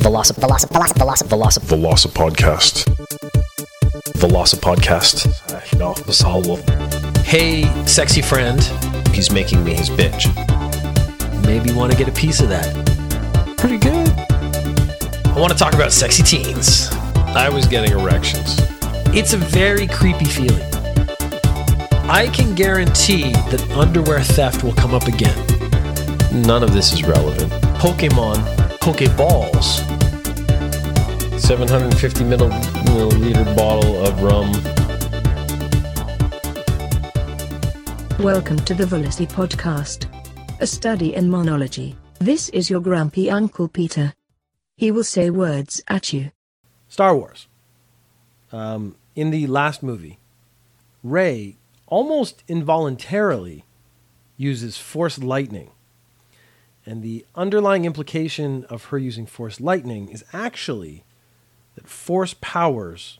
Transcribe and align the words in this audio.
Veloci- 0.00 0.32
Veloci- 0.34 0.66
Veloci- 0.68 0.94
Veloci- 0.98 1.28
Veloci- 1.28 1.60
Veloci 1.66 2.08
podcast. 2.12 2.84
Veloci 4.18 4.56
podcast. 4.60 5.26
Uh, 5.50 5.60
you 5.72 5.78
know, 5.78 5.94
the 5.94 6.24
whole 6.24 6.58
Hey, 7.24 7.64
sexy 7.86 8.20
friend, 8.22 8.60
He's 9.14 9.30
making 9.30 9.62
me 9.64 9.74
his 9.74 9.90
bitch. 9.90 10.26
maybe 11.46 11.70
you 11.70 11.76
want 11.76 11.92
to 11.92 11.98
get 11.98 12.08
a 12.08 12.12
piece 12.12 12.40
of 12.40 12.48
that. 12.48 12.66
Pretty 13.58 13.78
good. 13.78 14.08
I 15.34 15.38
want 15.38 15.52
to 15.52 15.58
talk 15.58 15.74
about 15.74 15.92
sexy 15.92 16.22
teens. 16.22 16.90
I 17.34 17.48
was 17.48 17.66
getting 17.66 17.92
erections. 17.92 18.60
It's 19.14 19.32
a 19.34 19.38
very 19.38 19.86
creepy 19.86 20.24
feeling. 20.24 20.66
I 22.10 22.28
can 22.32 22.54
guarantee 22.54 23.32
that 23.50 23.62
underwear 23.76 24.20
theft 24.20 24.64
will 24.64 24.74
come 24.74 24.94
up 24.94 25.06
again. 25.06 25.36
None 26.32 26.62
of 26.62 26.72
this 26.72 26.92
is 26.92 27.02
relevant. 27.04 27.50
Pokemon, 27.78 28.38
Pokeballs. 28.82 29.78
750 31.38 32.24
milliliter 32.24 33.56
bottle 33.56 34.04
of 34.04 34.20
rum. 34.20 34.50
Welcome 38.18 38.58
to 38.64 38.74
the 38.74 38.84
Velocity 38.84 39.28
Podcast, 39.28 40.08
a 40.60 40.66
study 40.66 41.14
in 41.14 41.30
monology. 41.30 41.94
This 42.18 42.48
is 42.48 42.70
your 42.70 42.80
grumpy 42.80 43.30
Uncle 43.30 43.68
Peter. 43.68 44.14
He 44.76 44.90
will 44.90 45.04
say 45.04 45.30
words 45.30 45.80
at 45.86 46.12
you. 46.12 46.32
Star 46.88 47.16
Wars. 47.16 47.46
Um, 48.50 48.96
in 49.14 49.30
the 49.30 49.46
last 49.46 49.84
movie, 49.84 50.18
Rey 51.04 51.56
almost 51.86 52.42
involuntarily 52.48 53.64
uses 54.36 54.76
Force 54.76 55.18
Lightning. 55.20 55.70
And 56.84 57.02
the 57.02 57.24
underlying 57.34 57.84
implication 57.84 58.64
of 58.64 58.86
her 58.86 58.98
using 58.98 59.26
Force 59.26 59.60
Lightning 59.60 60.08
is 60.08 60.24
actually 60.32 61.04
that 61.74 61.88
Force 61.88 62.34
powers 62.40 63.18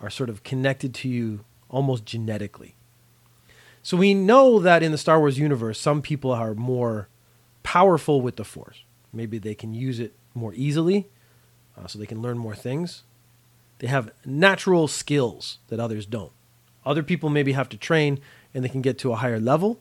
are 0.00 0.10
sort 0.10 0.28
of 0.28 0.42
connected 0.42 0.94
to 0.94 1.08
you 1.08 1.44
almost 1.70 2.04
genetically. 2.04 2.74
So 3.82 3.96
we 3.96 4.14
know 4.14 4.58
that 4.58 4.82
in 4.82 4.92
the 4.92 4.98
Star 4.98 5.18
Wars 5.18 5.38
universe, 5.38 5.80
some 5.80 6.02
people 6.02 6.30
are 6.30 6.54
more 6.54 7.08
powerful 7.62 8.20
with 8.20 8.36
the 8.36 8.44
Force. 8.44 8.84
Maybe 9.12 9.38
they 9.38 9.54
can 9.54 9.74
use 9.74 9.98
it 9.98 10.14
more 10.34 10.52
easily, 10.54 11.08
uh, 11.76 11.86
so 11.86 11.98
they 11.98 12.06
can 12.06 12.22
learn 12.22 12.38
more 12.38 12.54
things. 12.54 13.02
They 13.78 13.88
have 13.88 14.12
natural 14.24 14.86
skills 14.86 15.58
that 15.68 15.80
others 15.80 16.06
don't. 16.06 16.32
Other 16.84 17.02
people 17.02 17.30
maybe 17.30 17.52
have 17.52 17.68
to 17.70 17.76
train 17.76 18.20
and 18.54 18.64
they 18.64 18.68
can 18.68 18.82
get 18.82 18.98
to 18.98 19.12
a 19.12 19.16
higher 19.16 19.40
level. 19.40 19.80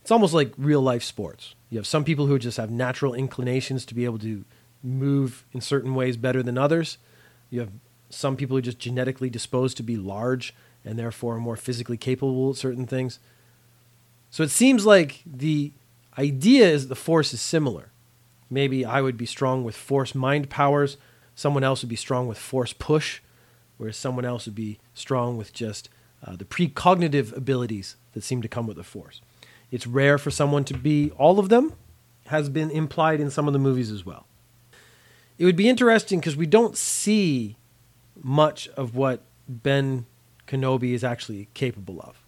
It's 0.00 0.10
almost 0.10 0.34
like 0.34 0.52
real 0.56 0.80
life 0.80 1.02
sports. 1.02 1.54
You 1.74 1.78
have 1.78 1.88
some 1.88 2.04
people 2.04 2.28
who 2.28 2.38
just 2.38 2.56
have 2.56 2.70
natural 2.70 3.14
inclinations 3.14 3.84
to 3.86 3.96
be 3.96 4.04
able 4.04 4.20
to 4.20 4.44
move 4.80 5.44
in 5.52 5.60
certain 5.60 5.96
ways 5.96 6.16
better 6.16 6.40
than 6.40 6.56
others. 6.56 6.98
You 7.50 7.58
have 7.58 7.72
some 8.10 8.36
people 8.36 8.54
who 8.54 8.58
are 8.58 8.62
just 8.62 8.78
genetically 8.78 9.28
disposed 9.28 9.76
to 9.78 9.82
be 9.82 9.96
large 9.96 10.54
and 10.84 10.96
therefore 10.96 11.34
are 11.34 11.40
more 11.40 11.56
physically 11.56 11.96
capable 11.96 12.50
at 12.50 12.56
certain 12.58 12.86
things. 12.86 13.18
So 14.30 14.44
it 14.44 14.52
seems 14.52 14.86
like 14.86 15.22
the 15.26 15.72
idea 16.16 16.68
is 16.68 16.86
the 16.86 16.94
force 16.94 17.34
is 17.34 17.40
similar. 17.40 17.88
Maybe 18.48 18.84
I 18.84 19.00
would 19.00 19.16
be 19.16 19.26
strong 19.26 19.64
with 19.64 19.74
force 19.74 20.14
mind 20.14 20.48
powers, 20.48 20.96
someone 21.34 21.64
else 21.64 21.82
would 21.82 21.88
be 21.88 21.96
strong 21.96 22.28
with 22.28 22.38
force 22.38 22.72
push, 22.72 23.20
whereas 23.78 23.96
someone 23.96 24.24
else 24.24 24.46
would 24.46 24.54
be 24.54 24.78
strong 24.94 25.36
with 25.36 25.52
just 25.52 25.88
uh, 26.24 26.36
the 26.36 26.44
precognitive 26.44 27.36
abilities 27.36 27.96
that 28.12 28.22
seem 28.22 28.42
to 28.42 28.48
come 28.48 28.68
with 28.68 28.76
the 28.76 28.84
force. 28.84 29.20
It's 29.74 29.88
rare 29.88 30.18
for 30.18 30.30
someone 30.30 30.62
to 30.66 30.74
be 30.74 31.10
all 31.18 31.40
of 31.40 31.48
them, 31.48 31.72
has 32.26 32.48
been 32.48 32.70
implied 32.70 33.18
in 33.18 33.28
some 33.28 33.48
of 33.48 33.52
the 33.52 33.58
movies 33.58 33.90
as 33.90 34.06
well. 34.06 34.24
It 35.36 35.46
would 35.46 35.56
be 35.56 35.68
interesting 35.68 36.20
because 36.20 36.36
we 36.36 36.46
don't 36.46 36.76
see 36.76 37.56
much 38.22 38.68
of 38.76 38.94
what 38.94 39.24
Ben 39.48 40.06
Kenobi 40.46 40.92
is 40.92 41.02
actually 41.02 41.48
capable 41.54 42.00
of. 42.00 42.22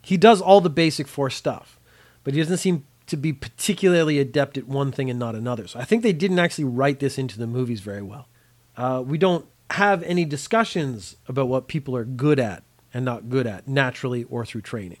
He 0.00 0.16
does 0.16 0.40
all 0.40 0.62
the 0.62 0.70
basic 0.70 1.06
force 1.06 1.36
stuff, 1.36 1.78
but 2.24 2.32
he 2.32 2.40
doesn't 2.40 2.56
seem 2.56 2.86
to 3.08 3.18
be 3.18 3.30
particularly 3.30 4.18
adept 4.18 4.56
at 4.56 4.66
one 4.66 4.90
thing 4.90 5.10
and 5.10 5.18
not 5.18 5.34
another. 5.34 5.66
So 5.66 5.78
I 5.78 5.84
think 5.84 6.02
they 6.02 6.14
didn't 6.14 6.38
actually 6.38 6.64
write 6.64 7.00
this 7.00 7.18
into 7.18 7.38
the 7.38 7.46
movies 7.46 7.80
very 7.80 8.00
well. 8.00 8.26
Uh, 8.74 9.02
we 9.06 9.18
don't 9.18 9.44
have 9.72 10.02
any 10.04 10.24
discussions 10.24 11.16
about 11.28 11.48
what 11.48 11.68
people 11.68 11.94
are 11.94 12.06
good 12.06 12.40
at 12.40 12.62
and 12.94 13.04
not 13.04 13.28
good 13.28 13.46
at, 13.46 13.68
naturally 13.68 14.24
or 14.24 14.46
through 14.46 14.62
training. 14.62 15.00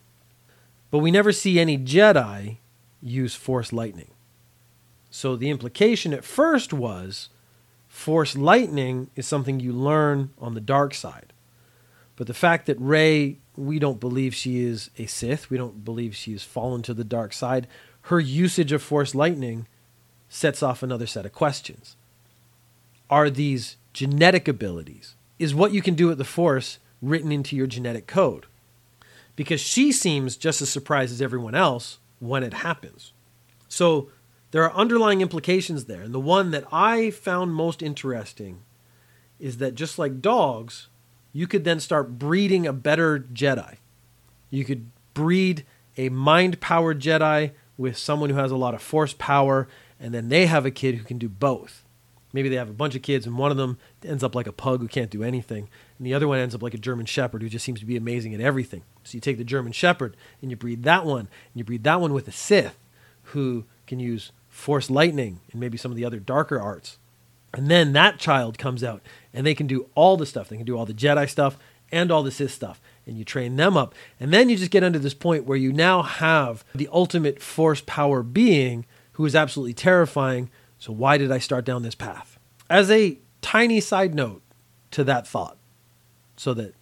But 0.96 1.02
we 1.02 1.10
never 1.10 1.30
see 1.30 1.60
any 1.60 1.76
Jedi 1.76 2.56
use 3.02 3.34
Force 3.34 3.70
lightning. 3.70 4.12
So 5.10 5.36
the 5.36 5.50
implication 5.50 6.14
at 6.14 6.24
first 6.24 6.72
was 6.72 7.28
Force 7.86 8.34
lightning 8.34 9.10
is 9.14 9.26
something 9.26 9.60
you 9.60 9.74
learn 9.74 10.30
on 10.38 10.54
the 10.54 10.60
dark 10.62 10.94
side. 10.94 11.34
But 12.16 12.28
the 12.28 12.32
fact 12.32 12.64
that 12.64 12.80
Rey, 12.80 13.36
we 13.56 13.78
don't 13.78 14.00
believe 14.00 14.34
she 14.34 14.60
is 14.60 14.88
a 14.96 15.04
Sith, 15.04 15.50
we 15.50 15.58
don't 15.58 15.84
believe 15.84 16.16
she 16.16 16.32
has 16.32 16.44
fallen 16.44 16.80
to 16.84 16.94
the 16.94 17.04
dark 17.04 17.34
side, 17.34 17.68
her 18.04 18.18
usage 18.18 18.72
of 18.72 18.82
Force 18.82 19.14
lightning 19.14 19.66
sets 20.30 20.62
off 20.62 20.82
another 20.82 21.06
set 21.06 21.26
of 21.26 21.34
questions. 21.34 21.94
Are 23.10 23.28
these 23.28 23.76
genetic 23.92 24.48
abilities? 24.48 25.14
Is 25.38 25.54
what 25.54 25.74
you 25.74 25.82
can 25.82 25.94
do 25.94 26.06
with 26.06 26.16
the 26.16 26.24
Force 26.24 26.78
written 27.02 27.32
into 27.32 27.54
your 27.54 27.66
genetic 27.66 28.06
code? 28.06 28.46
Because 29.36 29.60
she 29.60 29.92
seems 29.92 30.36
just 30.36 30.62
as 30.62 30.70
surprised 30.70 31.12
as 31.12 31.22
everyone 31.22 31.54
else 31.54 31.98
when 32.18 32.42
it 32.42 32.54
happens. 32.54 33.12
So 33.68 34.10
there 34.50 34.64
are 34.64 34.74
underlying 34.74 35.20
implications 35.20 35.84
there. 35.84 36.02
And 36.02 36.14
the 36.14 36.20
one 36.20 36.50
that 36.50 36.64
I 36.72 37.10
found 37.10 37.52
most 37.54 37.82
interesting 37.82 38.62
is 39.38 39.58
that 39.58 39.74
just 39.74 39.98
like 39.98 40.22
dogs, 40.22 40.88
you 41.32 41.46
could 41.46 41.64
then 41.64 41.80
start 41.80 42.18
breeding 42.18 42.66
a 42.66 42.72
better 42.72 43.18
Jedi. 43.20 43.76
You 44.48 44.64
could 44.64 44.90
breed 45.12 45.66
a 45.96 46.08
mind 46.08 46.60
powered 46.60 47.00
Jedi 47.00 47.52
with 47.76 47.98
someone 47.98 48.30
who 48.30 48.36
has 48.36 48.50
a 48.50 48.56
lot 48.56 48.74
of 48.74 48.80
force 48.80 49.14
power, 49.18 49.68
and 50.00 50.14
then 50.14 50.30
they 50.30 50.46
have 50.46 50.64
a 50.64 50.70
kid 50.70 50.94
who 50.94 51.04
can 51.04 51.18
do 51.18 51.28
both. 51.28 51.84
Maybe 52.36 52.50
they 52.50 52.56
have 52.56 52.68
a 52.68 52.74
bunch 52.74 52.94
of 52.94 53.00
kids, 53.00 53.24
and 53.26 53.38
one 53.38 53.50
of 53.50 53.56
them 53.56 53.78
ends 54.04 54.22
up 54.22 54.34
like 54.34 54.46
a 54.46 54.52
pug 54.52 54.80
who 54.80 54.88
can't 54.88 55.10
do 55.10 55.22
anything, 55.22 55.70
and 55.96 56.06
the 56.06 56.12
other 56.12 56.28
one 56.28 56.38
ends 56.38 56.54
up 56.54 56.62
like 56.62 56.74
a 56.74 56.78
German 56.78 57.06
Shepherd 57.06 57.40
who 57.40 57.48
just 57.48 57.64
seems 57.64 57.80
to 57.80 57.86
be 57.86 57.96
amazing 57.96 58.34
at 58.34 58.42
everything. 58.42 58.82
So 59.04 59.14
you 59.14 59.22
take 59.22 59.38
the 59.38 59.42
German 59.44 59.72
Shepherd 59.72 60.18
and 60.42 60.50
you 60.50 60.56
breed 60.58 60.82
that 60.82 61.06
one, 61.06 61.20
and 61.20 61.54
you 61.54 61.64
breed 61.64 61.82
that 61.84 61.98
one 61.98 62.12
with 62.12 62.28
a 62.28 62.32
Sith 62.32 62.76
who 63.30 63.64
can 63.86 63.98
use 63.98 64.32
Force 64.50 64.90
Lightning 64.90 65.40
and 65.50 65.58
maybe 65.58 65.78
some 65.78 65.90
of 65.90 65.96
the 65.96 66.04
other 66.04 66.20
darker 66.20 66.60
arts. 66.60 66.98
And 67.54 67.70
then 67.70 67.94
that 67.94 68.18
child 68.18 68.58
comes 68.58 68.84
out 68.84 69.00
and 69.32 69.46
they 69.46 69.54
can 69.54 69.66
do 69.66 69.88
all 69.94 70.18
the 70.18 70.26
stuff. 70.26 70.50
They 70.50 70.58
can 70.58 70.66
do 70.66 70.76
all 70.76 70.84
the 70.84 70.92
Jedi 70.92 71.26
stuff 71.28 71.58
and 71.90 72.10
all 72.10 72.22
the 72.22 72.30
Sith 72.30 72.52
stuff. 72.52 72.82
And 73.06 73.16
you 73.16 73.24
train 73.24 73.56
them 73.56 73.76
up. 73.78 73.94
And 74.20 74.30
then 74.32 74.50
you 74.50 74.56
just 74.56 74.70
get 74.70 74.84
under 74.84 74.98
this 74.98 75.14
point 75.14 75.46
where 75.46 75.56
you 75.56 75.72
now 75.72 76.02
have 76.02 76.64
the 76.74 76.88
ultimate 76.92 77.40
force 77.40 77.82
power 77.86 78.22
being 78.22 78.84
who 79.12 79.24
is 79.24 79.34
absolutely 79.34 79.72
terrifying. 79.72 80.50
So 80.78 80.92
why 80.92 81.18
did 81.18 81.32
I 81.32 81.38
start 81.38 81.64
down 81.64 81.82
this 81.82 81.94
path? 81.94 82.38
As 82.68 82.90
a 82.90 83.18
tiny 83.40 83.80
side 83.80 84.14
note 84.14 84.42
to 84.92 85.04
that 85.04 85.26
thought, 85.26 85.56
so 86.36 86.52
that 86.54 86.74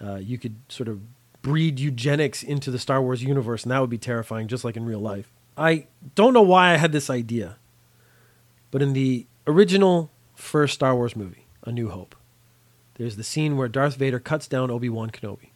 uh, 0.00 0.16
you 0.16 0.38
could 0.38 0.56
sort 0.68 0.88
of 0.88 1.00
breed 1.42 1.80
eugenics 1.80 2.42
into 2.42 2.70
the 2.70 2.78
Star 2.78 3.00
Wars 3.00 3.22
universe, 3.22 3.62
and 3.62 3.72
that 3.72 3.80
would 3.80 3.90
be 3.90 3.98
terrifying, 3.98 4.48
just 4.48 4.64
like 4.64 4.76
in 4.76 4.84
real 4.84 5.00
life. 5.00 5.30
I 5.56 5.86
don't 6.14 6.34
know 6.34 6.42
why 6.42 6.72
I 6.72 6.76
had 6.76 6.92
this 6.92 7.10
idea, 7.10 7.56
but 8.70 8.82
in 8.82 8.92
the 8.92 9.26
original 9.46 10.10
first 10.34 10.74
Star 10.74 10.94
Wars 10.94 11.16
movie, 11.16 11.46
A 11.64 11.72
New 11.72 11.88
Hope, 11.88 12.14
there's 12.94 13.16
the 13.16 13.24
scene 13.24 13.56
where 13.56 13.68
Darth 13.68 13.96
Vader 13.96 14.20
cuts 14.20 14.46
down 14.46 14.70
Obi 14.70 14.90
Wan 14.90 15.10
Kenobi. 15.10 15.50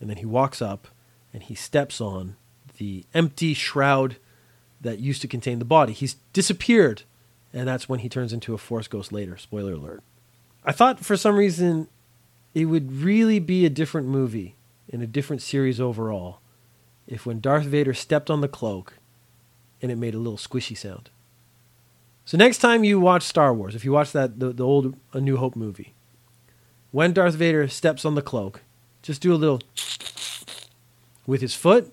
And 0.00 0.08
then 0.08 0.16
he 0.16 0.24
walks 0.24 0.62
up 0.62 0.88
and 1.32 1.42
he 1.42 1.54
steps 1.54 2.00
on 2.00 2.36
the 2.78 3.04
empty 3.12 3.52
shroud 3.52 4.16
that 4.80 4.98
used 4.98 5.20
to 5.20 5.28
contain 5.28 5.58
the 5.58 5.66
body. 5.66 5.92
He's 5.92 6.16
disappeared, 6.32 7.02
and 7.52 7.66
that's 7.66 7.88
when 7.88 8.00
he 8.00 8.08
turns 8.08 8.32
into 8.32 8.54
a 8.54 8.58
Force 8.58 8.88
ghost 8.88 9.12
later. 9.12 9.36
Spoiler 9.36 9.74
alert. 9.74 10.02
I 10.64 10.72
thought 10.72 11.04
for 11.04 11.16
some 11.16 11.36
reason 11.36 11.88
it 12.54 12.66
would 12.66 12.92
really 12.92 13.38
be 13.38 13.64
a 13.64 13.70
different 13.70 14.08
movie 14.08 14.56
in 14.88 15.00
a 15.02 15.06
different 15.06 15.42
series 15.42 15.80
overall 15.80 16.40
if 17.06 17.26
when 17.26 17.40
Darth 17.40 17.64
Vader 17.64 17.94
stepped 17.94 18.30
on 18.30 18.40
the 18.40 18.48
cloak 18.48 18.94
and 19.82 19.90
it 19.90 19.96
made 19.96 20.14
a 20.14 20.18
little 20.18 20.38
squishy 20.38 20.76
sound. 20.76 21.10
So 22.24 22.36
next 22.36 22.58
time 22.58 22.84
you 22.84 23.00
watch 23.00 23.22
Star 23.22 23.52
Wars, 23.52 23.74
if 23.74 23.84
you 23.84 23.92
watch 23.92 24.12
that 24.12 24.38
the, 24.38 24.52
the 24.52 24.64
old 24.64 24.96
A 25.12 25.20
New 25.20 25.36
Hope 25.36 25.56
movie, 25.56 25.94
when 26.92 27.12
Darth 27.12 27.34
Vader 27.34 27.66
steps 27.68 28.04
on 28.04 28.14
the 28.14 28.22
cloak, 28.22 28.62
just 29.02 29.22
do 29.22 29.32
a 29.32 29.36
little 29.36 29.60
with 31.26 31.40
his 31.40 31.54
foot 31.54 31.92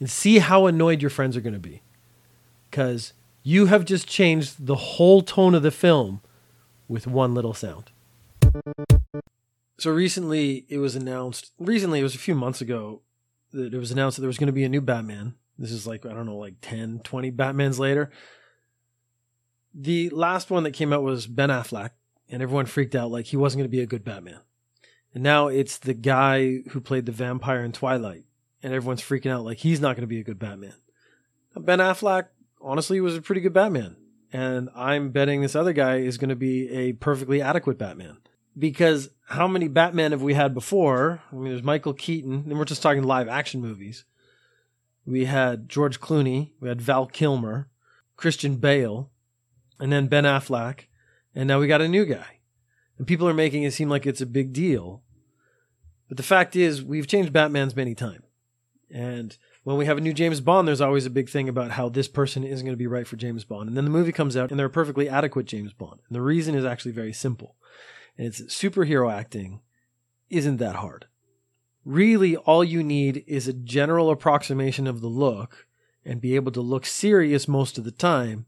and 0.00 0.10
see 0.10 0.38
how 0.38 0.66
annoyed 0.66 1.00
your 1.00 1.10
friends 1.10 1.36
are 1.36 1.40
going 1.40 1.54
to 1.54 1.58
be. 1.58 1.80
Cuz 2.70 3.12
you 3.46 3.66
have 3.66 3.84
just 3.84 4.08
changed 4.08 4.66
the 4.66 4.74
whole 4.74 5.22
tone 5.22 5.54
of 5.54 5.62
the 5.62 5.70
film 5.70 6.20
with 6.88 7.06
one 7.06 7.32
little 7.32 7.54
sound. 7.54 7.92
So 9.78 9.92
recently 9.92 10.66
it 10.68 10.78
was 10.78 10.96
announced, 10.96 11.52
recently 11.56 12.00
it 12.00 12.02
was 12.02 12.16
a 12.16 12.18
few 12.18 12.34
months 12.34 12.60
ago 12.60 13.02
that 13.52 13.72
it 13.72 13.78
was 13.78 13.92
announced 13.92 14.16
that 14.16 14.22
there 14.22 14.26
was 14.26 14.36
going 14.36 14.48
to 14.48 14.52
be 14.52 14.64
a 14.64 14.68
new 14.68 14.80
Batman. 14.80 15.36
This 15.60 15.70
is 15.70 15.86
like, 15.86 16.04
I 16.04 16.12
don't 16.12 16.26
know, 16.26 16.36
like 16.36 16.54
10, 16.60 17.02
20 17.04 17.30
Batmans 17.30 17.78
later. 17.78 18.10
The 19.72 20.10
last 20.10 20.50
one 20.50 20.64
that 20.64 20.72
came 20.72 20.92
out 20.92 21.04
was 21.04 21.28
Ben 21.28 21.48
Affleck, 21.48 21.90
and 22.28 22.42
everyone 22.42 22.66
freaked 22.66 22.96
out 22.96 23.12
like 23.12 23.26
he 23.26 23.36
wasn't 23.36 23.60
going 23.60 23.70
to 23.70 23.76
be 23.76 23.80
a 23.80 23.86
good 23.86 24.04
Batman. 24.04 24.40
And 25.14 25.22
now 25.22 25.46
it's 25.46 25.78
the 25.78 25.94
guy 25.94 26.62
who 26.70 26.80
played 26.80 27.06
the 27.06 27.12
vampire 27.12 27.62
in 27.62 27.70
Twilight, 27.70 28.24
and 28.60 28.72
everyone's 28.72 29.02
freaking 29.02 29.30
out 29.30 29.44
like 29.44 29.58
he's 29.58 29.80
not 29.80 29.94
going 29.94 30.00
to 30.00 30.08
be 30.08 30.18
a 30.18 30.24
good 30.24 30.40
Batman. 30.40 30.74
Ben 31.54 31.78
Affleck, 31.78 32.26
honestly, 32.66 33.00
was 33.00 33.16
a 33.16 33.22
pretty 33.22 33.40
good 33.40 33.52
Batman. 33.54 33.96
And 34.32 34.68
I'm 34.74 35.10
betting 35.10 35.40
this 35.40 35.56
other 35.56 35.72
guy 35.72 35.96
is 35.98 36.18
going 36.18 36.30
to 36.30 36.36
be 36.36 36.68
a 36.70 36.92
perfectly 36.94 37.40
adequate 37.40 37.78
Batman. 37.78 38.18
Because 38.58 39.10
how 39.28 39.46
many 39.46 39.68
Batman 39.68 40.12
have 40.12 40.22
we 40.22 40.34
had 40.34 40.52
before? 40.52 41.22
I 41.30 41.34
mean, 41.36 41.52
there's 41.52 41.62
Michael 41.62 41.94
Keaton, 41.94 42.44
and 42.48 42.58
we're 42.58 42.64
just 42.64 42.82
talking 42.82 43.04
live 43.04 43.28
action 43.28 43.60
movies. 43.60 44.04
We 45.06 45.26
had 45.26 45.68
George 45.68 46.00
Clooney, 46.00 46.50
we 46.60 46.68
had 46.68 46.82
Val 46.82 47.06
Kilmer, 47.06 47.68
Christian 48.16 48.56
Bale, 48.56 49.10
and 49.78 49.92
then 49.92 50.08
Ben 50.08 50.24
Affleck, 50.24 50.86
and 51.34 51.46
now 51.46 51.60
we 51.60 51.68
got 51.68 51.82
a 51.82 51.88
new 51.88 52.04
guy. 52.04 52.40
And 52.98 53.06
people 53.06 53.28
are 53.28 53.34
making 53.34 53.62
it 53.62 53.72
seem 53.72 53.88
like 53.88 54.06
it's 54.06 54.22
a 54.22 54.26
big 54.26 54.52
deal. 54.52 55.02
But 56.08 56.16
the 56.16 56.22
fact 56.22 56.56
is, 56.56 56.82
we've 56.82 57.06
changed 57.06 57.32
Batmans 57.32 57.76
many 57.76 57.94
times. 57.94 58.24
And 58.90 59.36
when 59.66 59.78
we 59.78 59.86
have 59.86 59.98
a 59.98 60.00
new 60.00 60.12
James 60.12 60.40
Bond, 60.40 60.68
there's 60.68 60.80
always 60.80 61.06
a 61.06 61.10
big 61.10 61.28
thing 61.28 61.48
about 61.48 61.72
how 61.72 61.88
this 61.88 62.06
person 62.06 62.44
isn't 62.44 62.64
going 62.64 62.72
to 62.72 62.78
be 62.78 62.86
right 62.86 63.04
for 63.04 63.16
James 63.16 63.42
Bond. 63.42 63.66
And 63.66 63.76
then 63.76 63.82
the 63.82 63.90
movie 63.90 64.12
comes 64.12 64.36
out 64.36 64.52
and 64.52 64.60
they're 64.60 64.68
a 64.68 64.70
perfectly 64.70 65.08
adequate 65.08 65.46
James 65.46 65.72
Bond. 65.72 65.98
And 66.06 66.14
the 66.14 66.22
reason 66.22 66.54
is 66.54 66.64
actually 66.64 66.92
very 66.92 67.12
simple. 67.12 67.56
And 68.16 68.28
it's 68.28 68.42
superhero 68.42 69.12
acting 69.12 69.62
isn't 70.30 70.58
that 70.58 70.76
hard. 70.76 71.06
Really, 71.84 72.36
all 72.36 72.62
you 72.62 72.84
need 72.84 73.24
is 73.26 73.48
a 73.48 73.52
general 73.52 74.08
approximation 74.08 74.86
of 74.86 75.00
the 75.00 75.08
look 75.08 75.66
and 76.04 76.20
be 76.20 76.36
able 76.36 76.52
to 76.52 76.60
look 76.60 76.86
serious 76.86 77.48
most 77.48 77.76
of 77.76 77.82
the 77.82 77.90
time. 77.90 78.46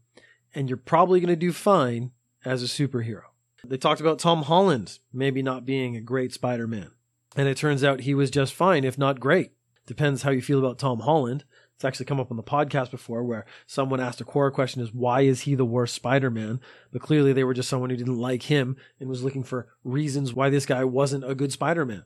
And 0.55 0.69
you're 0.69 0.77
probably 0.77 1.19
going 1.19 1.27
to 1.27 1.35
do 1.35 1.51
fine 1.51 2.11
as 2.45 2.63
a 2.63 2.65
superhero. 2.67 3.23
They 3.65 3.75
talked 3.75 3.99
about 3.99 4.19
Tom 4.19 4.43
Holland 4.43 4.99
maybe 5.11 5.41
not 5.41 5.65
being 5.65 5.97
a 5.97 6.01
great 6.01 6.31
Spider 6.31 6.65
Man. 6.65 6.91
And 7.35 7.49
it 7.49 7.57
turns 7.57 7.83
out 7.83 8.01
he 8.01 8.13
was 8.13 8.31
just 8.31 8.53
fine, 8.53 8.85
if 8.85 8.97
not 8.97 9.19
great. 9.19 9.51
Depends 9.89 10.21
how 10.21 10.29
you 10.29 10.43
feel 10.43 10.59
about 10.59 10.77
Tom 10.77 10.99
Holland. 10.99 11.45
It's 11.73 11.83
actually 11.83 12.05
come 12.05 12.19
up 12.19 12.29
on 12.29 12.37
the 12.37 12.43
podcast 12.43 12.91
before 12.91 13.23
where 13.23 13.47
someone 13.65 13.99
asked 13.99 14.21
a 14.21 14.23
Quora 14.23 14.53
question 14.53 14.83
is 14.83 14.93
why 14.93 15.21
is 15.21 15.41
he 15.41 15.55
the 15.55 15.65
worst 15.65 15.95
Spider-Man? 15.95 16.61
But 16.93 17.01
clearly 17.01 17.33
they 17.33 17.43
were 17.43 17.55
just 17.55 17.69
someone 17.69 17.89
who 17.89 17.97
didn't 17.97 18.19
like 18.19 18.43
him 18.43 18.77
and 18.99 19.09
was 19.09 19.23
looking 19.23 19.41
for 19.41 19.67
reasons 19.83 20.31
why 20.31 20.51
this 20.51 20.67
guy 20.67 20.83
wasn't 20.83 21.27
a 21.27 21.33
good 21.33 21.51
Spider-Man. 21.51 22.03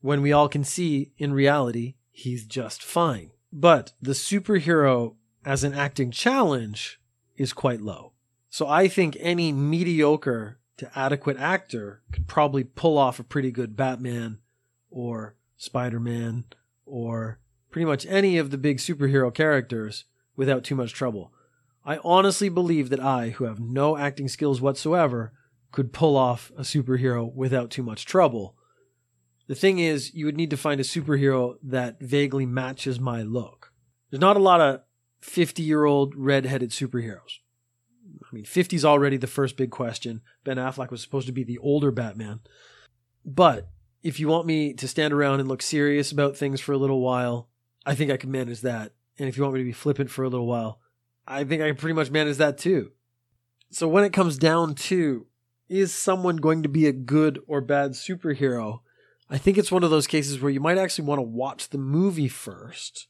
When 0.00 0.22
we 0.22 0.32
all 0.32 0.48
can 0.48 0.64
see 0.64 1.12
in 1.18 1.34
reality 1.34 1.96
he's 2.10 2.46
just 2.46 2.82
fine. 2.82 3.32
But 3.52 3.92
the 4.00 4.12
superhero 4.12 5.16
as 5.44 5.62
an 5.62 5.74
acting 5.74 6.12
challenge 6.12 7.02
is 7.36 7.52
quite 7.52 7.82
low. 7.82 8.14
So 8.48 8.66
I 8.66 8.88
think 8.88 9.14
any 9.20 9.52
mediocre 9.52 10.58
to 10.78 10.98
adequate 10.98 11.36
actor 11.36 12.00
could 12.12 12.26
probably 12.26 12.64
pull 12.64 12.96
off 12.96 13.20
a 13.20 13.24
pretty 13.24 13.50
good 13.50 13.76
Batman 13.76 14.38
or 14.90 15.34
Spider-Man 15.58 16.44
or 16.90 17.38
pretty 17.70 17.86
much 17.86 18.06
any 18.06 18.36
of 18.38 18.50
the 18.50 18.58
big 18.58 18.78
superhero 18.78 19.32
characters 19.32 20.04
without 20.36 20.64
too 20.64 20.74
much 20.74 20.92
trouble. 20.92 21.32
I 21.84 21.98
honestly 22.04 22.48
believe 22.48 22.90
that 22.90 23.00
I, 23.00 23.30
who 23.30 23.44
have 23.44 23.60
no 23.60 23.96
acting 23.96 24.28
skills 24.28 24.60
whatsoever, 24.60 25.32
could 25.72 25.92
pull 25.92 26.16
off 26.16 26.50
a 26.56 26.62
superhero 26.62 27.32
without 27.32 27.70
too 27.70 27.82
much 27.82 28.04
trouble. 28.04 28.56
The 29.46 29.54
thing 29.54 29.78
is, 29.78 30.14
you 30.14 30.26
would 30.26 30.36
need 30.36 30.50
to 30.50 30.56
find 30.56 30.80
a 30.80 30.84
superhero 30.84 31.56
that 31.62 32.00
vaguely 32.00 32.46
matches 32.46 33.00
my 33.00 33.22
look. 33.22 33.72
There's 34.10 34.20
not 34.20 34.36
a 34.36 34.40
lot 34.40 34.60
of 34.60 34.82
50 35.20 35.62
year 35.62 35.84
old 35.84 36.14
red-headed 36.16 36.70
superheroes. 36.70 37.38
I 38.22 38.34
mean, 38.34 38.44
50 38.44 38.76
is 38.76 38.84
already 38.84 39.16
the 39.16 39.26
first 39.26 39.56
big 39.56 39.70
question. 39.70 40.20
Ben 40.44 40.56
Affleck 40.56 40.90
was 40.90 41.02
supposed 41.02 41.26
to 41.26 41.32
be 41.32 41.44
the 41.44 41.58
older 41.58 41.90
Batman. 41.90 42.40
But 43.24 43.68
if 44.02 44.18
you 44.18 44.28
want 44.28 44.46
me 44.46 44.72
to 44.74 44.88
stand 44.88 45.12
around 45.12 45.40
and 45.40 45.48
look 45.48 45.62
serious 45.62 46.12
about 46.12 46.36
things 46.36 46.60
for 46.60 46.72
a 46.72 46.78
little 46.78 47.00
while, 47.00 47.48
I 47.84 47.94
think 47.94 48.10
I 48.10 48.16
can 48.16 48.30
manage 48.30 48.62
that. 48.62 48.92
And 49.18 49.28
if 49.28 49.36
you 49.36 49.42
want 49.42 49.54
me 49.54 49.60
to 49.60 49.66
be 49.66 49.72
flippant 49.72 50.10
for 50.10 50.24
a 50.24 50.28
little 50.28 50.46
while, 50.46 50.80
I 51.26 51.44
think 51.44 51.62
I 51.62 51.68
can 51.68 51.76
pretty 51.76 51.94
much 51.94 52.10
manage 52.10 52.38
that 52.38 52.58
too. 52.58 52.92
So 53.70 53.86
when 53.86 54.04
it 54.04 54.12
comes 54.12 54.38
down 54.38 54.74
to 54.74 55.26
is 55.68 55.94
someone 55.94 56.36
going 56.36 56.62
to 56.62 56.68
be 56.68 56.86
a 56.86 56.92
good 56.92 57.40
or 57.46 57.60
bad 57.60 57.92
superhero, 57.92 58.80
I 59.28 59.38
think 59.38 59.56
it's 59.56 59.70
one 59.70 59.84
of 59.84 59.90
those 59.90 60.08
cases 60.08 60.40
where 60.40 60.50
you 60.50 60.58
might 60.58 60.78
actually 60.78 61.04
want 61.04 61.18
to 61.18 61.22
watch 61.22 61.68
the 61.68 61.78
movie 61.78 62.28
first 62.28 63.06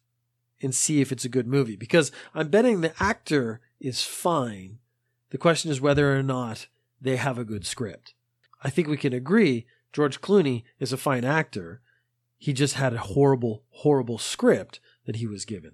and 0.60 0.74
see 0.74 1.00
if 1.00 1.10
it's 1.10 1.24
a 1.24 1.30
good 1.30 1.46
movie 1.46 1.76
because 1.76 2.12
I'm 2.34 2.48
betting 2.48 2.80
the 2.80 2.92
actor 3.02 3.60
is 3.80 4.02
fine. 4.02 4.78
The 5.30 5.38
question 5.38 5.70
is 5.70 5.80
whether 5.80 6.14
or 6.14 6.22
not 6.22 6.66
they 7.00 7.16
have 7.16 7.38
a 7.38 7.44
good 7.44 7.64
script. 7.64 8.14
I 8.62 8.68
think 8.68 8.88
we 8.88 8.98
can 8.98 9.14
agree 9.14 9.66
George 9.92 10.20
Clooney 10.20 10.64
is 10.78 10.92
a 10.92 10.96
fine 10.96 11.24
actor. 11.24 11.80
He 12.38 12.52
just 12.52 12.74
had 12.74 12.94
a 12.94 12.98
horrible, 12.98 13.64
horrible 13.70 14.18
script 14.18 14.80
that 15.06 15.16
he 15.16 15.26
was 15.26 15.44
given. 15.44 15.72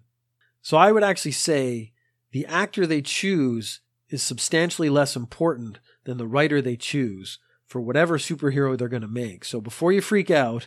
So 0.62 0.76
I 0.76 0.92
would 0.92 1.04
actually 1.04 1.32
say 1.32 1.92
the 2.32 2.46
actor 2.46 2.86
they 2.86 3.02
choose 3.02 3.80
is 4.08 4.22
substantially 4.22 4.90
less 4.90 5.16
important 5.16 5.78
than 6.04 6.16
the 6.16 6.26
writer 6.26 6.60
they 6.60 6.76
choose 6.76 7.38
for 7.66 7.80
whatever 7.80 8.18
superhero 8.18 8.76
they're 8.76 8.88
going 8.88 9.02
to 9.02 9.08
make. 9.08 9.44
So 9.44 9.60
before 9.60 9.92
you 9.92 10.00
freak 10.00 10.30
out, 10.30 10.66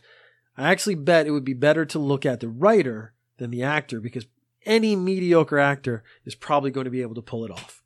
I 0.57 0.71
actually 0.71 0.95
bet 0.95 1.25
it 1.25 1.31
would 1.31 1.45
be 1.45 1.53
better 1.53 1.85
to 1.85 1.99
look 1.99 2.25
at 2.25 2.41
the 2.41 2.49
writer 2.49 3.13
than 3.37 3.51
the 3.51 3.63
actor 3.63 4.01
because 4.01 4.25
any 4.65 4.95
mediocre 4.95 5.57
actor 5.59 6.03
is 6.25 6.35
probably 6.35 6.71
going 6.71 6.85
to 6.85 6.91
be 6.91 7.01
able 7.01 7.15
to 7.15 7.21
pull 7.21 7.45
it 7.45 7.51
off. 7.51 7.81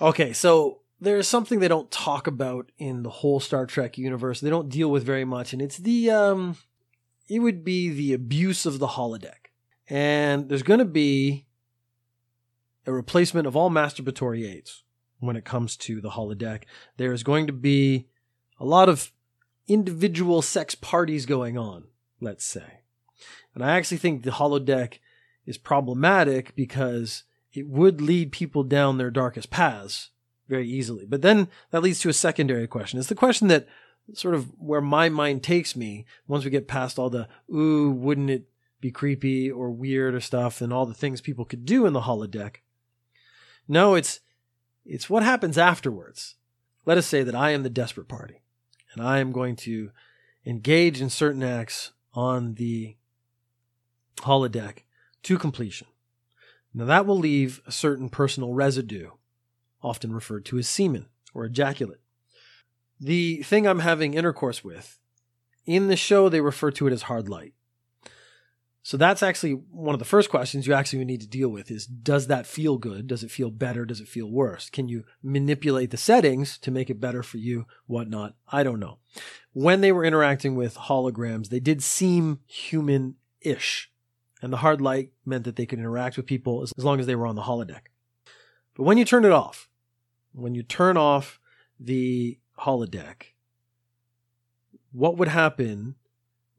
Okay, 0.00 0.32
so 0.32 0.81
there's 1.02 1.26
something 1.26 1.58
they 1.58 1.68
don't 1.68 1.90
talk 1.90 2.28
about 2.28 2.70
in 2.78 3.02
the 3.02 3.10
whole 3.10 3.40
Star 3.40 3.66
Trek 3.66 3.98
universe. 3.98 4.40
They 4.40 4.50
don't 4.50 4.68
deal 4.68 4.90
with 4.90 5.04
very 5.04 5.24
much, 5.24 5.52
and 5.52 5.60
it's 5.60 5.78
the 5.78 6.10
um, 6.10 6.56
it 7.28 7.40
would 7.40 7.64
be 7.64 7.90
the 7.90 8.12
abuse 8.12 8.66
of 8.66 8.78
the 8.78 8.86
holodeck. 8.86 9.50
And 9.88 10.48
there's 10.48 10.62
going 10.62 10.78
to 10.78 10.84
be 10.84 11.46
a 12.86 12.92
replacement 12.92 13.48
of 13.48 13.56
all 13.56 13.68
masturbatory 13.68 14.48
aids 14.48 14.84
when 15.18 15.34
it 15.34 15.44
comes 15.44 15.76
to 15.78 16.00
the 16.00 16.10
holodeck. 16.10 16.62
There 16.98 17.12
is 17.12 17.24
going 17.24 17.48
to 17.48 17.52
be 17.52 18.06
a 18.60 18.64
lot 18.64 18.88
of 18.88 19.10
individual 19.66 20.40
sex 20.40 20.76
parties 20.76 21.26
going 21.26 21.58
on, 21.58 21.84
let's 22.20 22.44
say. 22.44 22.80
And 23.54 23.64
I 23.64 23.76
actually 23.76 23.98
think 23.98 24.22
the 24.22 24.30
holodeck 24.30 24.98
is 25.46 25.58
problematic 25.58 26.54
because 26.54 27.24
it 27.52 27.68
would 27.68 28.00
lead 28.00 28.30
people 28.30 28.62
down 28.62 28.98
their 28.98 29.10
darkest 29.10 29.50
paths 29.50 30.10
very 30.52 30.68
easily. 30.68 31.06
But 31.06 31.22
then 31.22 31.48
that 31.70 31.82
leads 31.82 31.98
to 32.00 32.10
a 32.10 32.12
secondary 32.12 32.66
question. 32.66 32.98
It's 32.98 33.08
the 33.08 33.14
question 33.14 33.48
that 33.48 33.66
sort 34.12 34.34
of 34.34 34.52
where 34.58 34.82
my 34.82 35.08
mind 35.08 35.42
takes 35.42 35.74
me 35.74 36.04
once 36.28 36.44
we 36.44 36.50
get 36.50 36.68
past 36.68 36.98
all 36.98 37.08
the, 37.08 37.26
ooh, 37.50 37.90
wouldn't 37.90 38.30
it 38.30 38.46
be 38.82 38.90
creepy 38.90 39.50
or 39.50 39.70
weird 39.70 40.14
or 40.14 40.20
stuff 40.20 40.60
and 40.60 40.72
all 40.72 40.84
the 40.84 40.92
things 40.92 41.22
people 41.22 41.46
could 41.46 41.64
do 41.64 41.86
in 41.86 41.94
the 41.94 42.02
holodeck. 42.02 42.56
No, 43.66 43.94
it's, 43.94 44.20
it's 44.84 45.08
what 45.08 45.22
happens 45.22 45.56
afterwards. 45.56 46.34
Let 46.84 46.98
us 46.98 47.06
say 47.06 47.22
that 47.22 47.34
I 47.34 47.52
am 47.52 47.62
the 47.62 47.70
desperate 47.70 48.08
party 48.08 48.42
and 48.92 49.02
I 49.02 49.20
am 49.20 49.32
going 49.32 49.56
to 49.56 49.90
engage 50.44 51.00
in 51.00 51.08
certain 51.08 51.42
acts 51.42 51.92
on 52.12 52.54
the 52.54 52.96
holodeck 54.16 54.78
to 55.22 55.38
completion. 55.38 55.86
Now 56.74 56.84
that 56.86 57.06
will 57.06 57.18
leave 57.18 57.62
a 57.66 57.72
certain 57.72 58.10
personal 58.10 58.52
residue 58.52 59.10
often 59.82 60.12
referred 60.12 60.44
to 60.46 60.58
as 60.58 60.68
semen 60.68 61.06
or 61.34 61.44
ejaculate. 61.44 62.00
The 63.00 63.42
thing 63.42 63.66
I'm 63.66 63.80
having 63.80 64.14
intercourse 64.14 64.62
with, 64.62 64.98
in 65.66 65.88
the 65.88 65.96
show, 65.96 66.28
they 66.28 66.40
refer 66.40 66.70
to 66.72 66.86
it 66.86 66.92
as 66.92 67.02
hard 67.02 67.28
light. 67.28 67.54
So 68.84 68.96
that's 68.96 69.22
actually 69.22 69.52
one 69.52 69.94
of 69.94 70.00
the 70.00 70.04
first 70.04 70.28
questions 70.28 70.66
you 70.66 70.74
actually 70.74 71.04
need 71.04 71.20
to 71.20 71.28
deal 71.28 71.48
with 71.48 71.70
is 71.70 71.86
does 71.86 72.26
that 72.26 72.46
feel 72.46 72.78
good? 72.78 73.06
Does 73.06 73.22
it 73.22 73.30
feel 73.30 73.50
better? 73.50 73.84
Does 73.84 74.00
it 74.00 74.08
feel 74.08 74.28
worse? 74.28 74.68
Can 74.70 74.88
you 74.88 75.04
manipulate 75.22 75.90
the 75.90 75.96
settings 75.96 76.58
to 76.58 76.72
make 76.72 76.90
it 76.90 77.00
better 77.00 77.22
for 77.22 77.38
you? 77.38 77.66
Whatnot? 77.86 78.34
I 78.48 78.64
don't 78.64 78.80
know. 78.80 78.98
When 79.52 79.82
they 79.82 79.92
were 79.92 80.04
interacting 80.04 80.56
with 80.56 80.76
holograms, 80.76 81.48
they 81.48 81.60
did 81.60 81.82
seem 81.82 82.40
human 82.46 83.14
ish. 83.40 83.88
And 84.40 84.52
the 84.52 84.58
hard 84.58 84.80
light 84.80 85.12
meant 85.24 85.44
that 85.44 85.54
they 85.54 85.66
could 85.66 85.78
interact 85.78 86.16
with 86.16 86.26
people 86.26 86.62
as 86.62 86.72
long 86.84 86.98
as 86.98 87.06
they 87.06 87.14
were 87.14 87.28
on 87.28 87.36
the 87.36 87.42
holodeck. 87.42 87.82
But 88.76 88.82
when 88.82 88.98
you 88.98 89.04
turn 89.04 89.24
it 89.24 89.30
off, 89.30 89.68
when 90.34 90.54
you 90.54 90.62
turn 90.62 90.96
off 90.96 91.40
the 91.78 92.38
holodeck, 92.60 93.32
what 94.92 95.16
would 95.16 95.28
happen 95.28 95.96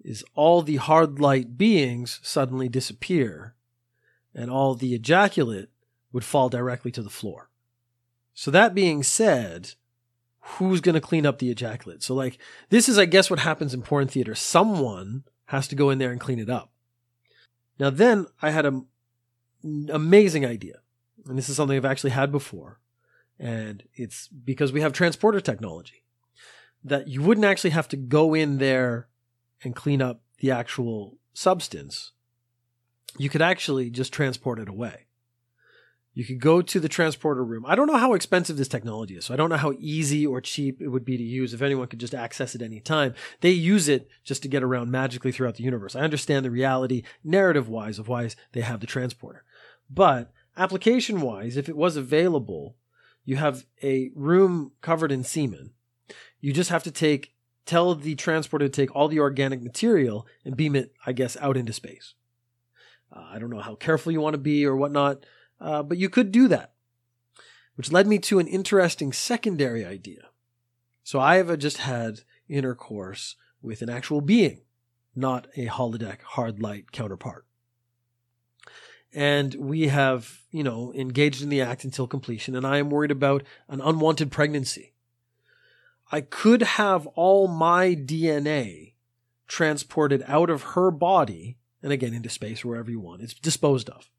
is 0.03 0.24
all 0.36 0.62
the 0.62 0.75
hard 0.77 1.20
light 1.20 1.58
beings 1.58 2.20
suddenly 2.22 2.68
disappear 2.68 3.56
and 4.36 4.50
all 4.50 4.75
the 4.75 4.94
ejaculate 4.94 5.70
would 6.12 6.25
fall 6.25 6.50
directly 6.50 6.92
to 6.92 7.01
the 7.01 7.10
floor. 7.10 7.50
So 8.34 8.51
that 8.51 8.75
being 8.75 9.03
said, 9.03 9.74
who's 10.39 10.82
going 10.82 10.96
to 10.96 11.01
clean 11.01 11.25
up 11.25 11.39
the 11.39 11.50
ejaculate? 11.50 12.03
So 12.03 12.13
like 12.13 12.38
this 12.70 12.89
is 12.89 12.98
I 12.98 13.06
guess 13.06 13.30
what 13.30 13.39
happens 13.39 13.74
in 13.74 13.82
porn 13.82 14.08
theater. 14.08 14.36
Someone 14.36 15.24
has 15.46 15.68
to 15.70 15.75
go 15.75 15.89
in 15.89 16.00
there 16.00 16.12
and 16.12 16.20
clean 16.20 16.39
it 16.39 16.50
up. 16.50 16.72
Now 17.80 17.89
then 17.89 18.27
I 18.42 18.50
had 18.50 18.65
an 18.65 18.86
amazing 19.63 20.46
idea 20.46 20.80
and 21.25 21.38
this 21.38 21.50
is 21.50 21.56
something 21.56 21.77
I've 21.77 21.86
actually 21.86 22.12
had 22.12 22.32
before, 22.32 22.80
and 23.44 23.84
it's 23.94 24.30
because 24.30 24.72
we 24.72 24.80
have 24.80 24.94
transporter 24.94 25.42
technology 25.42 26.06
that 26.82 27.10
you 27.10 27.22
wouldn't 27.22 27.46
actually 27.46 27.72
have 27.72 27.90
to 27.90 27.98
go 27.98 28.34
in 28.34 28.58
there 28.58 29.10
and 29.66 29.76
clean 29.76 30.02
up 30.02 30.22
the 30.40 30.50
actual 30.50 31.18
substance. 31.34 32.14
You 33.18 33.30
could 33.30 33.42
actually 33.42 33.90
just 33.90 34.14
transport 34.14 34.60
it 34.60 34.70
away. 34.70 35.08
You 36.14 36.24
could 36.24 36.40
go 36.40 36.62
to 36.62 36.80
the 36.80 36.88
transporter 36.88 37.44
room. 37.44 37.66
I 37.68 37.76
don't 37.76 37.88
know 37.88 37.98
how 37.98 38.14
expensive 38.14 38.56
this 38.56 38.68
technology 38.70 39.18
is, 39.18 39.26
so 39.26 39.34
I 39.34 39.38
don't 39.38 39.50
know 39.50 39.58
how 39.58 39.74
easy 39.78 40.26
or 40.26 40.40
cheap 40.40 40.82
it 40.82 40.88
would 40.88 41.04
be 41.04 41.18
to 41.18 41.24
use 41.24 41.54
if 41.54 41.62
anyone 41.62 41.88
could 41.88 42.00
just 42.00 42.16
access 42.16 42.56
it 42.56 42.62
any 42.62 42.80
time. 42.80 43.14
They 43.42 43.52
use 43.52 43.90
it 43.90 44.08
just 44.24 44.42
to 44.44 44.48
get 44.48 44.64
around 44.64 44.90
magically 44.90 45.34
throughout 45.34 45.56
the 45.56 45.64
universe. 45.64 45.98
I 45.98 46.02
understand 46.02 46.46
the 46.46 46.52
reality, 46.52 47.04
narrative 47.26 47.68
wise, 47.68 48.00
of 48.00 48.08
why 48.08 48.30
they 48.54 48.62
have 48.62 48.80
the 48.80 48.88
transporter. 48.88 49.44
But 49.90 50.32
application 50.56 51.20
wise, 51.20 51.58
if 51.58 51.68
it 51.68 51.76
was 51.76 51.98
available, 51.98 52.78
you 53.25 53.38
have 53.38 53.65
a 53.82 54.12
room 54.15 54.72
covered 54.82 55.12
in 55.12 55.24
semen. 55.24 55.72
You 56.39 56.53
just 56.53 56.70
have 56.70 56.84
to 56.84 56.92
take, 56.92 57.34
tell 57.65 57.96
the 57.96 58.15
transporter 58.15 58.65
to 58.65 58.70
take 58.70 58.94
all 58.96 59.08
the 59.08 59.20
organic 59.20 59.62
material 59.62 60.27
and 60.44 60.58
beam 60.58 60.75
it, 60.75 60.94
I 61.06 61.13
guess, 61.13 61.38
out 61.38 61.58
into 61.58 61.74
space. 61.74 62.13
Uh, 63.12 63.25
I 63.32 63.39
don't 63.39 63.50
know 63.50 63.62
how 63.62 63.75
careful 63.75 64.12
you 64.12 64.22
want 64.22 64.34
to 64.34 64.39
be 64.39 64.65
or 64.65 64.75
whatnot 64.75 65.25
uh, 65.63 65.82
but 65.82 65.98
you 65.98 66.10
could 66.10 66.32
do 66.32 66.50
that, 66.50 66.74
which 67.75 67.92
led 67.92 68.06
me 68.06 68.20
to 68.20 68.39
an 68.39 68.48
interesting 68.48 69.13
secondary 69.13 69.86
idea. 69.86 70.27
So 71.03 71.20
I 71.20 71.38
have 71.38 71.58
just 71.58 71.77
had 71.77 72.22
intercourse 72.50 73.38
with 73.62 73.82
an 73.82 73.89
actual 73.89 74.20
being, 74.20 74.62
not 75.15 75.48
a 75.56 75.68
holodeck 75.68 76.22
hard 76.22 76.62
light 76.62 76.92
counterpart. 76.92 77.46
And 79.13 79.53
we 79.55 79.89
have, 79.89 80.41
you 80.51 80.63
know, 80.63 80.91
engaged 80.93 81.43
in 81.43 81.50
the 81.50 81.62
act 81.62 81.84
until 81.84 82.08
completion, 82.08 82.55
and 82.55 82.65
I 82.65 82.77
am 82.77 82.89
worried 82.89 83.12
about 83.12 83.43
an 83.67 83.79
unwanted 83.82 84.32
pregnancy. 84.32 84.93
I 86.12 86.22
could 86.22 86.62
have 86.62 87.08
all 87.08 87.48
my 87.48 87.96
DNA 87.96 88.93
transported 89.48 90.24
out 90.27 90.50
of 90.50 90.63
her 90.63 90.89
body 90.91 91.58
and 91.82 91.91
again 91.91 92.13
into 92.13 92.29
space 92.29 92.63
wherever 92.63 92.89
you 92.89 93.00
want. 93.00 93.22
It's 93.22 93.34
disposed 93.34 93.89
of. 93.89 94.10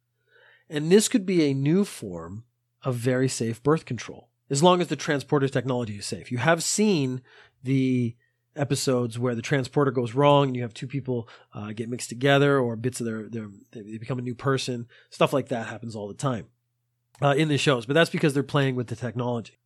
And 0.69 0.91
this 0.91 1.09
could 1.09 1.27
be 1.27 1.45
a 1.45 1.55
new 1.55 1.85
form 1.85 2.45
of 2.83 2.95
very 2.95 3.29
safe 3.29 3.63
birth 3.63 3.85
control, 3.85 4.29
as 4.51 4.63
long 4.63 4.81
as 4.81 4.89
the 4.89 4.97
transporter 4.97 5.49
technology 5.49 5.97
is 5.97 6.07
safe. 6.07 6.31
You 6.31 6.39
have 6.39 6.63
seen 6.63 7.23
the 7.63 8.15
episodes 8.57 9.19
where 9.19 9.35
the 9.35 9.43
transporter 9.43 9.91
goes 9.91 10.15
wrong 10.15 10.49
and 10.49 10.57
you 10.57 10.63
have 10.63 10.75
two 10.75 10.87
people 10.87 11.29
uh, 11.53 11.73
get 11.73 11.89
mixed 11.89 12.09
together 12.09 12.59
or 12.59 12.77
bits 12.77 13.01
of 13.01 13.07
their, 13.07 13.29
their 13.29 13.49
they 13.73 13.99
become 13.99 14.19
a 14.19 14.23
new 14.23 14.35
person. 14.35 14.87
Stuff 15.11 15.33
like 15.33 15.49
that 15.49 15.67
happens 15.67 15.97
all 15.97 16.09
the 16.09 16.15
time 16.15 16.47
uh, 17.23 17.35
in 17.37 17.49
the 17.49 17.59
shows, 17.59 17.87
but 17.87 17.95
that's 17.95 18.11
because 18.11 18.35
they're 18.35 18.43
playing 18.43 18.77
with 18.77 18.89
the 18.89 18.97
technology. 18.97 19.59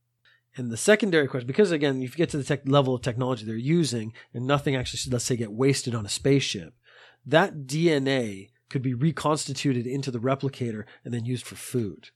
And 0.57 0.71
the 0.71 0.76
secondary 0.76 1.28
question, 1.28 1.47
because 1.47 1.71
again, 1.71 2.02
if 2.02 2.12
you 2.12 2.16
get 2.16 2.30
to 2.30 2.38
the 2.38 2.45
tech 2.45 2.62
level 2.66 2.95
of 2.95 3.02
technology 3.02 3.45
they're 3.45 3.54
using 3.54 4.12
and 4.35 4.47
nothing 4.47 4.75
actually, 4.75 5.12
let's 5.12 5.25
say, 5.25 5.37
get 5.37 5.52
wasted 5.52 5.95
on 5.95 6.07
a 6.07 6.09
spaceship, 6.09 6.75
that 7.25 7.66
DNA 7.66 8.50
could 8.68 8.83
be 8.83 8.95
reconstituted 8.95 9.87
into 9.87 10.11
the 10.11 10.18
replicator 10.18 10.85
and 11.04 11.14
then 11.14 11.25
used 11.25 11.47
for 11.47 11.54
food. 11.54 12.11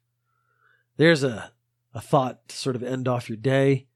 There's 0.97 1.23
a, 1.23 1.53
a 1.95 2.01
thought 2.01 2.49
to 2.49 2.57
sort 2.57 2.77
of 2.77 2.83
end 2.83 3.09
off 3.09 3.29
your 3.29 3.37
day. 3.37 3.87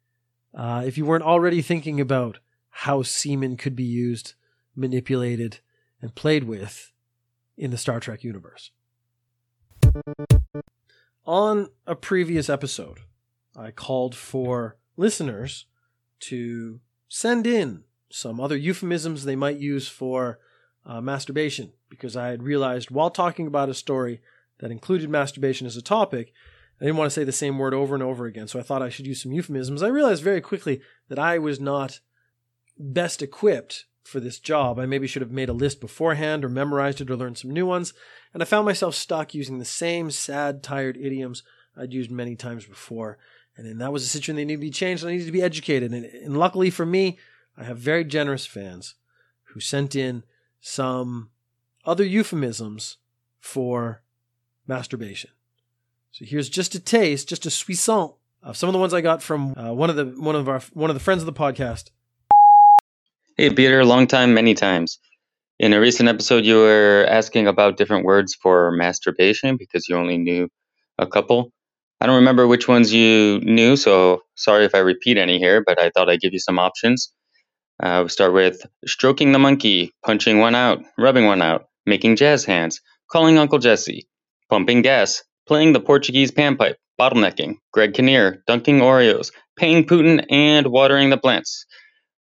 Uh, 0.54 0.84
if 0.86 0.96
you 0.96 1.04
weren't 1.04 1.24
already 1.24 1.60
thinking 1.60 2.00
about 2.00 2.38
how 2.80 3.02
semen 3.02 3.56
could 3.56 3.74
be 3.74 3.84
used, 3.84 4.34
manipulated, 4.74 5.60
and 6.02 6.14
played 6.14 6.44
with 6.44 6.92
in 7.56 7.70
the 7.70 7.78
Star 7.78 8.00
Trek 8.00 8.22
universe. 8.22 8.70
On 11.24 11.70
a 11.86 11.96
previous 11.96 12.50
episode, 12.50 12.98
I 13.56 13.70
called 13.70 14.14
for 14.14 14.76
listeners 14.94 15.64
to 16.20 16.80
send 17.08 17.46
in 17.46 17.84
some 18.10 18.40
other 18.40 18.56
euphemisms 18.56 19.24
they 19.24 19.36
might 19.36 19.56
use 19.56 19.88
for 19.88 20.38
uh, 20.84 21.00
masturbation 21.00 21.72
because 21.88 22.14
I 22.14 22.28
had 22.28 22.42
realized 22.42 22.90
while 22.90 23.10
talking 23.10 23.46
about 23.46 23.70
a 23.70 23.74
story 23.74 24.20
that 24.58 24.70
included 24.70 25.08
masturbation 25.08 25.66
as 25.66 25.78
a 25.78 25.82
topic, 25.82 26.34
I 26.78 26.84
didn't 26.84 26.98
want 26.98 27.10
to 27.10 27.14
say 27.14 27.24
the 27.24 27.32
same 27.32 27.58
word 27.58 27.72
over 27.72 27.94
and 27.94 28.02
over 28.02 28.26
again. 28.26 28.48
So 28.48 28.60
I 28.60 28.62
thought 28.62 28.82
I 28.82 28.90
should 28.90 29.06
use 29.06 29.22
some 29.22 29.32
euphemisms. 29.32 29.82
I 29.82 29.88
realized 29.88 30.22
very 30.22 30.42
quickly 30.42 30.82
that 31.08 31.18
I 31.18 31.38
was 31.38 31.58
not 31.58 32.00
best 32.78 33.22
equipped 33.22 33.84
for 34.04 34.20
this 34.20 34.38
job. 34.38 34.78
I 34.78 34.86
maybe 34.86 35.06
should 35.06 35.22
have 35.22 35.30
made 35.30 35.48
a 35.48 35.54
list 35.54 35.80
beforehand 35.80 36.44
or 36.44 36.48
memorized 36.48 37.00
it 37.00 37.10
or 37.10 37.16
learned 37.16 37.38
some 37.38 37.50
new 37.50 37.66
ones. 37.66 37.92
And 38.32 38.42
I 38.42 38.46
found 38.46 38.64
myself 38.64 38.94
stuck 38.94 39.34
using 39.34 39.58
the 39.58 39.64
same 39.64 40.10
sad, 40.10 40.62
tired 40.62 40.96
idioms 40.96 41.42
I'd 41.76 41.92
used 41.92 42.10
many 42.10 42.36
times 42.36 42.66
before. 42.66 43.18
And 43.56 43.66
then 43.66 43.78
that 43.78 43.92
was 43.92 44.04
a 44.04 44.06
situation 44.06 44.36
that 44.36 44.44
needed 44.44 44.60
to 44.60 44.66
be 44.66 44.70
changed. 44.70 45.02
And 45.02 45.10
I 45.10 45.12
needed 45.12 45.26
to 45.26 45.32
be 45.32 45.42
educated. 45.42 45.92
And, 45.92 46.04
and 46.04 46.36
luckily 46.36 46.70
for 46.70 46.86
me, 46.86 47.18
I 47.56 47.64
have 47.64 47.78
very 47.78 48.04
generous 48.04 48.46
fans 48.46 48.94
who 49.54 49.60
sent 49.60 49.96
in 49.96 50.22
some 50.60 51.30
other 51.84 52.04
euphemisms 52.04 52.98
for 53.40 54.02
masturbation. 54.66 55.30
So 56.12 56.24
here's 56.24 56.48
just 56.48 56.74
a 56.74 56.80
taste, 56.80 57.28
just 57.28 57.46
a 57.46 57.50
suissant 57.50 58.14
of 58.42 58.56
some 58.56 58.68
of 58.68 58.72
the 58.72 58.78
ones 58.78 58.94
I 58.94 59.00
got 59.00 59.22
from 59.22 59.54
uh, 59.56 59.72
one 59.72 59.90
of 59.90 59.96
the 59.96 60.04
one 60.04 60.36
of 60.36 60.48
our 60.48 60.60
one 60.72 60.90
of 60.90 60.94
the 60.94 61.00
friends 61.00 61.22
of 61.22 61.26
the 61.26 61.32
podcast. 61.32 61.90
Hey 63.38 63.50
Peter, 63.50 63.84
long 63.84 64.06
time, 64.06 64.32
many 64.32 64.54
times. 64.54 64.98
In 65.58 65.74
a 65.74 65.78
recent 65.78 66.08
episode, 66.08 66.46
you 66.46 66.56
were 66.56 67.04
asking 67.06 67.46
about 67.46 67.76
different 67.76 68.06
words 68.06 68.34
for 68.34 68.72
masturbation 68.72 69.58
because 69.58 69.90
you 69.90 69.96
only 69.96 70.16
knew 70.16 70.48
a 70.96 71.06
couple. 71.06 71.52
I 72.00 72.06
don't 72.06 72.14
remember 72.14 72.46
which 72.46 72.66
ones 72.66 72.94
you 72.94 73.40
knew, 73.40 73.76
so 73.76 74.22
sorry 74.36 74.64
if 74.64 74.74
I 74.74 74.78
repeat 74.78 75.18
any 75.18 75.38
here, 75.38 75.62
but 75.62 75.78
I 75.78 75.90
thought 75.90 76.08
I'd 76.08 76.22
give 76.22 76.32
you 76.32 76.38
some 76.38 76.58
options. 76.58 77.12
Uh, 77.78 78.04
we 78.04 78.08
start 78.08 78.32
with 78.32 78.62
stroking 78.86 79.32
the 79.32 79.38
monkey, 79.38 79.92
punching 80.02 80.38
one 80.38 80.54
out, 80.54 80.82
rubbing 80.96 81.26
one 81.26 81.42
out, 81.42 81.66
making 81.84 82.16
jazz 82.16 82.46
hands, 82.46 82.80
calling 83.10 83.36
Uncle 83.36 83.58
Jesse, 83.58 84.08
pumping 84.48 84.80
gas, 84.80 85.22
playing 85.46 85.74
the 85.74 85.80
Portuguese 85.80 86.30
panpipe, 86.30 86.76
bottlenecking, 86.98 87.56
Greg 87.70 87.92
Kinnear, 87.92 88.42
dunking 88.46 88.78
Oreos, 88.78 89.30
paying 89.58 89.84
Putin, 89.84 90.24
and 90.30 90.68
watering 90.68 91.10
the 91.10 91.18
plants. 91.18 91.66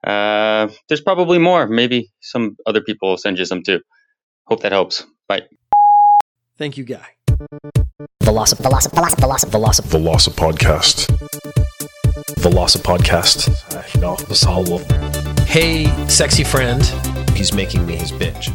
Uh, 0.06 0.68
there's 0.88 1.00
probably 1.00 1.38
more. 1.38 1.66
Maybe 1.66 2.11
some 2.20 2.56
other 2.66 2.80
people 2.80 3.11
will 3.11 3.16
send 3.16 3.38
you 3.38 3.44
some 3.44 3.62
too. 3.62 3.80
Hope 4.46 4.61
that 4.62 4.73
helps. 4.73 5.06
Bye. 5.28 5.42
Thank 6.58 6.76
you, 6.76 6.84
Guy. 6.84 7.06
Velocip, 8.23 8.58
Velocip, 8.61 8.92
Velocip, 8.92 9.18
Velocip, 9.18 9.50
Velocip. 9.50 9.84
Velocip 9.90 10.34
Podcast. 10.34 11.06
Velocip 12.40 12.82
Podcast. 12.82 14.00
No, 14.00 14.16
das 14.16 14.44
Hallo. 14.44 14.78
Hey, 15.46 15.87
sexy 16.08 16.44
friend. 16.44 16.82
He's 17.34 17.52
making 17.52 17.87
me 17.87 17.96
his 17.96 18.12
bitch. 18.12 18.52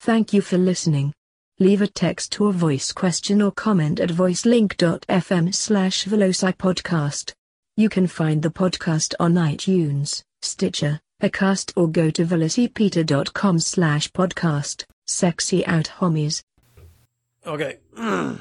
Thank 0.00 0.32
you 0.32 0.40
for 0.40 0.58
listening. 0.58 1.12
Leave 1.60 1.82
a 1.82 1.86
text 1.86 2.40
or 2.40 2.52
voice 2.52 2.92
question 2.92 3.40
or 3.40 3.52
comment 3.52 4.00
at 4.00 4.08
voicelink.fm 4.08 5.54
slash 5.54 6.04
velocipodcast. 6.06 7.32
You 7.74 7.88
can 7.88 8.06
find 8.06 8.42
the 8.42 8.50
podcast 8.50 9.14
on 9.18 9.32
iTunes, 9.32 10.24
Stitcher, 10.42 11.00
Acast 11.22 11.72
or 11.74 11.88
go 11.88 12.10
to 12.10 12.26
velocipeter.com 12.26 13.60
slash 13.60 14.12
podcast. 14.12 14.84
Sexy 15.06 15.64
out 15.64 15.90
homies. 15.98 16.42
Okay. 17.46 17.78
now 17.96 18.38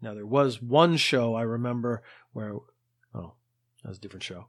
there 0.00 0.24
was 0.24 0.62
one 0.62 0.96
show 0.96 1.34
I 1.34 1.42
remember 1.42 2.02
where 2.32 2.54
oh, 3.14 3.34
that 3.82 3.88
was 3.88 3.98
a 3.98 4.00
different 4.00 4.22
show. 4.22 4.46